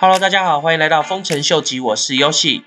[0.00, 2.62] Hello，大家好，欢迎来到丰臣秀吉，我是优戏。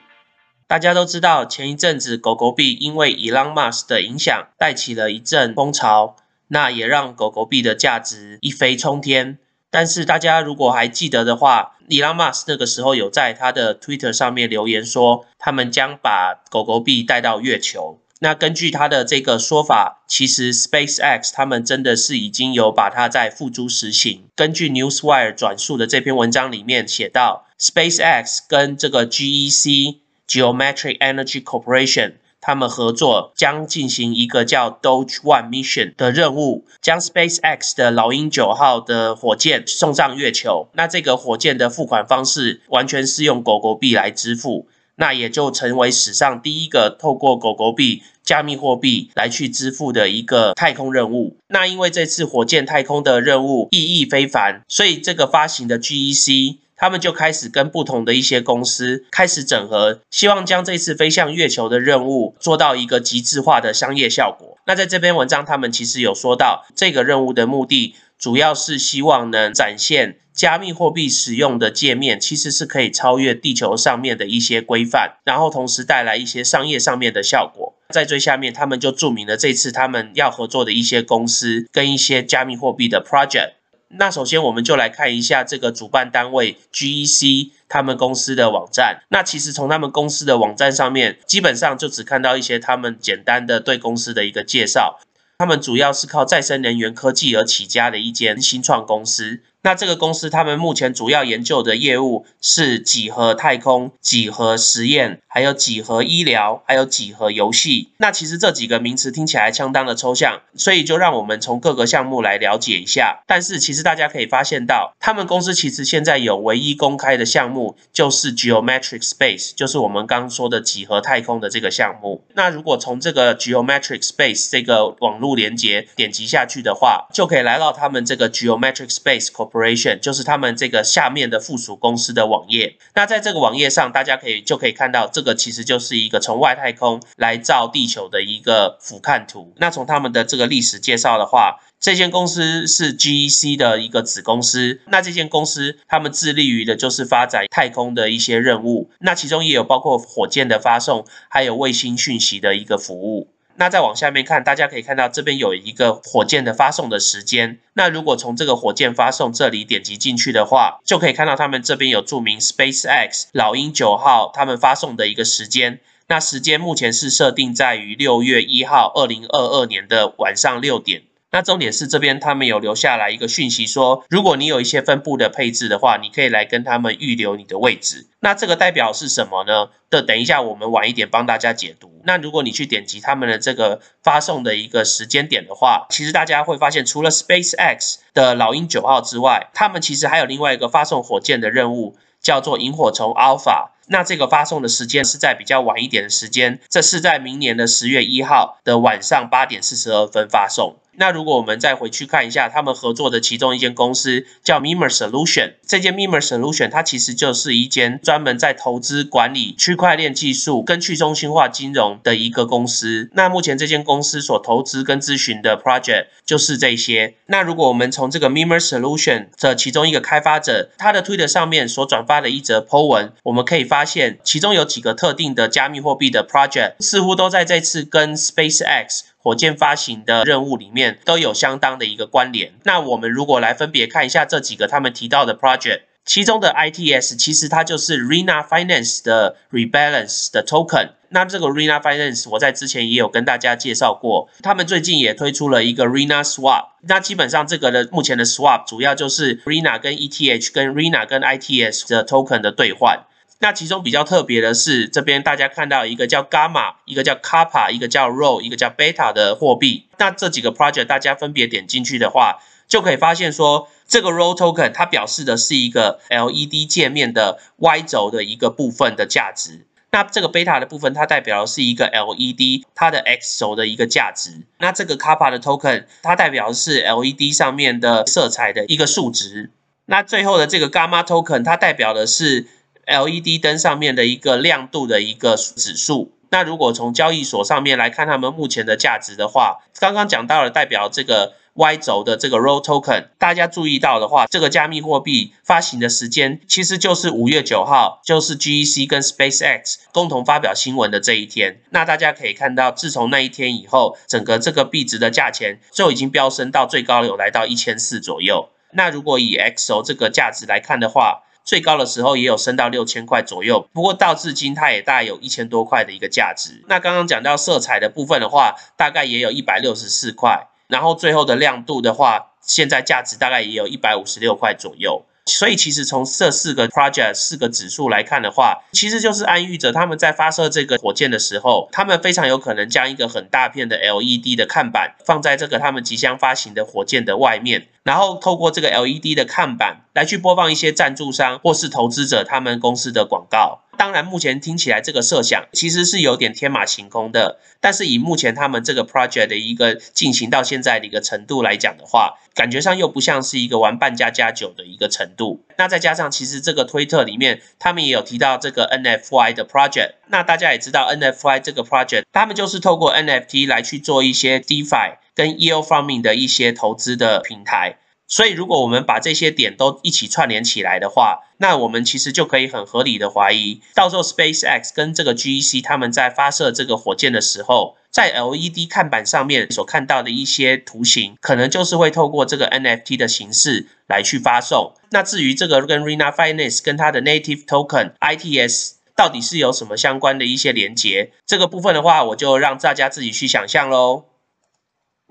[0.67, 6.17] 大家都知道，前一阵子狗狗币因为 Elon Musk 的影响，带起了一阵风潮，
[6.49, 9.37] 那也让狗狗币的价值一飞冲天。
[9.69, 18.01] 但是大家如果还记得的话，Elon Musk 那个时候有在他的 Twitter 上面留言说，他们将把狗狗币带到月球。
[18.23, 24.25] 那根据他的这个说法，其实 SpaceX 他们真的是已经有把它在付诸实行。
[24.35, 29.97] 根据 Newswire 转述的这篇文章里面写到，SpaceX 跟这个 GEC
[30.27, 40.67] Geometric Energy Corporation 他们合作，将进行一个叫 Doge One Mission 的任务，将 SpaceX 的老鹰九号的火箭送上月球。
[40.73, 44.67] 那这个火箭的付款方式完全是用狗狗币来支付。
[45.01, 51.37] 那也就成为史上第一个透过狗狗币加密货币来去支付的一个太空任务。
[51.47, 64.59] 那因为这次火箭太空的任务意义非凡，所以这个发行的 GEC 他们就开始跟不同的一些公司开始整合，希望将这次飞向月球的任务做到一个极致化的商业效果。
[64.67, 67.95] 那在这篇文章，他们其实有说到这个任务的目的。
[68.21, 77.75] 主要是希望能展现加密货币使用的界面其实是可以超越地球上面的一些规范，然后同时带来一些商业上面的效果。
[77.89, 83.53] 在最下面，他们就注明了这次他们要合作的一些公司跟一些加密货币的 project。
[83.89, 89.03] 那首先我们就来看一下这个主办单位 GEC 他们公司的网站。
[89.09, 94.97] 那其实从他们公司的网站上面，基本上就只看到一些他们简单的对公司的一个介绍。
[95.39, 99.41] 他们主要是靠再生能源科技而起家的一间新创公司。
[99.63, 107.89] 那这个公司，他们目前主要研究的业务是几何太空、几何实验，还有几何医疗，还有几何游戏。
[107.97, 113.23] 那其实这几个名词听起来相当的抽象，所以就让我们从各个项目来了解一下。
[113.25, 122.25] 但是其实大家可以发现到，他们公司其实现在有唯一公开的项目就是 Geometric Space，就是我们刚说的几何太空的这个项目。
[122.33, 129.21] 那如果从这个 Geometric Space 这个网络连接点击下去的话，就可以来到他们这个 Geometric Space。
[129.31, 132.75] Corporation，就是他们这个下面的附属公司的网页。
[132.95, 139.53] 那在这个网页上，大家可以就可以看到这，这个其实就是一个从外太空来照地球的一个俯瞰图。
[139.57, 144.81] 那从他们的这个历史介绍的话，这间公司是 GEC 的一个子公司。
[144.87, 148.89] 那这间公司他们致力于的就是发展太空的一些任务。
[148.99, 153.27] 那其中也有包括火箭的发送，还有卫星讯息的一个服务。
[153.55, 157.59] 那再往下面看，大家可以看到这边有一个火箭的发送的时间。
[157.73, 165.79] 那如果从这个火箭发送这里点击进去的话，就可以看到他们这边有注明 SpaceX 老鹰九号他们发送的一个时间。
[166.07, 171.03] 那时间目前是设定在于六月一号，二零二二年的晚上六点。
[171.31, 178.07] 那重点是这边他们有留下来一个讯息，说如果你有一些分布的配置的话，你可以来跟他们预留你的位置。
[178.19, 179.69] 那这个代表是什么呢？
[179.89, 182.01] 的，等一下我们晚一点帮大家解读。
[182.03, 193.69] 那如果你去点击他们的这个发送的一个时间点的话，其实大家会发现，除了 SpaceX 的老鹰九号之外，他们其实还有另外一个发送火箭的任务，叫做萤火虫 Alpha。
[193.87, 200.75] 那这个发送的时间是在比较晚一点的时间，这是在明年的十月一号的晚上八点四十二分发送。
[200.97, 213.09] 那如果我们再回去看一下他们合作的其中一间公司叫 Mimer Solution，这间 Mimer Solution 它其实就是一间专门在投资管理区块链技术跟去中心化金融的一个公司。
[213.13, 217.15] 那目前这间公司所投资跟咨询的 project 就是这些。
[217.27, 229.01] 那如果我们从这个 Mimer Solution 的其中一个开发者他的 Twitter 上面所转发的一则 po 文，我们可以发现其中有几个特定的加密货币的 project 似乎都在这次跟 SpaceX。
[229.21, 232.53] 火箭发行的任务里面都有相当的一个关联。
[232.63, 240.93] 那我们如果来分别看一下这几个他们提到的 project，其中的 ITS 其实它就是 Rena Finance 的 Rebalance 的 token。
[241.09, 246.69] 那这个 Rena Finance 我在之前也有跟大家介绍过，他们最近也推出了一个 Rena Swap。
[246.87, 253.05] 那基本上这个的目前的 Swap 主要就是 Rena 跟 ETH 跟 Rena 跟 ITS 的 token 的兑换。
[253.41, 259.87] 那其中比较特别的是，这边大家看到一个叫 Gamma，一个叫 Kappa，一个叫 Rho，一个叫 Beta 的货币。
[259.97, 269.65] 那这几个 project 大家分别点进去的话，就可以发现说，这个 Rho token 它表示的是一个 LED 界面的 Y 轴的一个部分的价值。
[269.89, 274.43] 那这个 Beta 的部分，它代表的是一个 LED 它的 X 轴的一个价值。
[274.59, 279.49] 那这个 Kappa 的 token 它代表的是 LED 上面的色彩的一个数值。
[279.87, 282.47] 那最后的这个 Gamma token 它代表的是
[282.91, 286.11] LED 灯上面的一个亮度的一个指数。
[286.29, 301.59] 那如果从交易所上面来看，他们目前的价值的话，刚刚讲到了代表这个 Y 轴的这个 Roll Token，大家注意到的话，这个加密货币发行的时间其实就是五月九号，就是 GEC 跟 SpaceX 共同发表新闻的这一天。
[301.71, 308.47] 那大家可以看到，自从那一天以后，整个这个币值的价钱就已经飙升到最高有来到一千四左右。
[308.73, 316.63] 那如果以 XO 这个价值来看的话，最高的时候也有升到六千块左右，不过到至今它也大概有一千多块的一个价值。
[316.67, 320.47] 那刚刚讲到色彩的部分的话，大概也有一百六十四块。
[320.67, 325.05] 然后最后的亮度的话，现在价值大概也有一百五十六块左右。
[325.31, 343.61] 所以其实从这四个 project 四个指数来看的话，其实就是暗喻着他们在发射这个火箭的时候，他们非常有可能将一个很大片的 LED 的看板放在这个他们即将发行的火箭的外面，然后透过这个 LED 的看板来去播放一些赞助商或是投资者他们公司的广告。
[343.81, 347.39] 当然，目前听起来这个设想其实是有点天马行空的。
[347.59, 355.43] 但是以目前他们这个 project 的一个进行到现在的一个程度来讲的话，感觉上又不像是一个玩半加加九的一个程度。
[355.57, 359.93] 那再加上其实这个推特里面他们也有提到这个 NFY 的 project。
[360.09, 367.77] 那大家也知道 NFY 这个 project，他们就是透过 NFT 来去做一些 DeFi 跟 Yield Farming 的一些投资的平台。
[368.11, 384.73] 所以，如果我们把这些点都一起串联起来的话，那我们其实就可以很合理的怀疑，到时候 SpaceX 跟这个 GEC 他们在发射这个火箭的时候，在 LED 看板上面所看到的一些图形，可能就是会透过这个 NFT 的形式来去发送。
[384.89, 394.03] 那至于这个跟 Rina Finance 跟它的 Native Token ITS 到底是有什么相关的一些连接，这个部分的话，我就让大家自己去想象喽。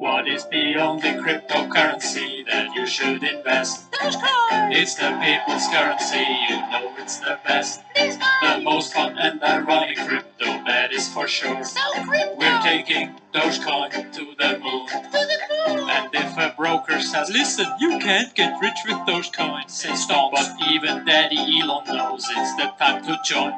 [0.01, 3.93] What is the only cryptocurrency that you should invest?
[3.93, 4.73] Dogecoin!
[4.73, 7.83] It's the people's currency, you know it's the best.
[7.95, 11.63] The most fun and ironic crypto, that is for sure.
[11.65, 12.35] So crypto!
[12.39, 14.87] We're taking Dogecoin to the moon.
[14.89, 15.39] To the
[15.77, 15.91] moon!
[15.91, 20.33] And if a broker says, listen, you can't get rich with Dogecoin, say stop.
[20.33, 23.53] But even Daddy Elon knows it's the time to join.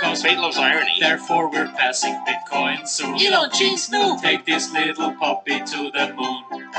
[0.00, 0.96] Cause fate loves irony.
[0.98, 3.16] Therefore we're passing Bitcoin soon.
[3.20, 4.20] Elon cheese Snoop!
[4.20, 6.70] Take this little puppy to the moon.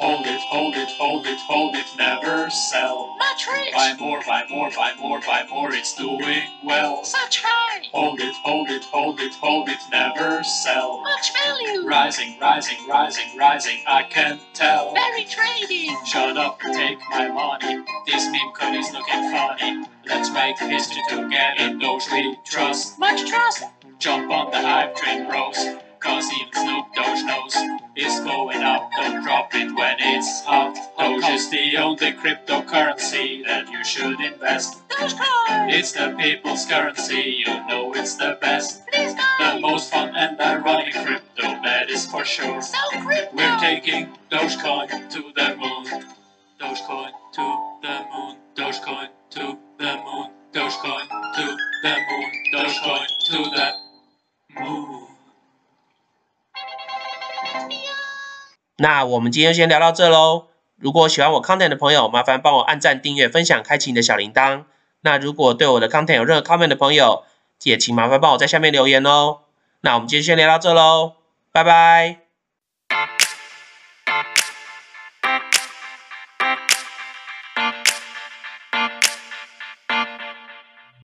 [0.00, 3.16] Hold it, hold it, hold it, hold it, never sell.
[3.18, 3.72] Much rich.
[3.74, 7.04] Buy more, buy more, buy more, buy more, it's doing well.
[7.04, 7.86] Such high.
[7.92, 11.02] Hold it, hold it, hold it, hold it, never sell.
[11.02, 11.86] Much value.
[11.86, 14.94] Rising, rising, rising, rising, I can tell.
[14.94, 15.94] Very trading.
[16.06, 17.84] Shut up, take my money.
[18.06, 19.84] This meme coin is looking funny.
[20.10, 21.54] Let's make history together.
[21.58, 22.98] In those we trust.
[22.98, 23.62] Much trust.
[24.00, 25.56] Jump on the hype train, bros.
[26.00, 27.54] Cause even Snoop Doge knows
[27.94, 28.90] it's going up.
[28.96, 30.74] Don't drop it when it's hot.
[30.98, 34.76] Doge is the only cryptocurrency that you should invest.
[34.88, 35.72] Dogecoin!
[35.72, 38.84] It's the people's currency, you know it's the best.
[38.88, 42.60] Please The most fun and ironic crypto, that is for sure.
[42.62, 43.36] So crypto!
[43.36, 46.04] We're taking Dogecoin to the moon.
[46.58, 47.44] Dogecoin to
[47.82, 48.36] the moon.
[48.56, 50.28] Dogecoin to the moon.
[50.52, 51.42] Dogecoin to
[51.82, 52.30] the moon.
[52.52, 53.66] Dogecoin to the
[54.60, 55.06] moon.
[58.76, 60.48] 那我们今天先聊到这喽。
[60.76, 64.64] 如果喜欢我 content 的朋友，麻烦帮我按赞、订阅、分享、开启你的小铃铛。
[65.02, 67.24] 那如果对我的 content 有任何 comment 的朋友，
[67.62, 69.40] 也请麻烦帮我在下面留言哦。
[69.80, 71.14] 那我们今天先聊到这喽，
[71.52, 72.19] 拜拜。